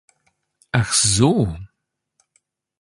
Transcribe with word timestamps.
Ach 0.71 0.91
so! 0.93 1.29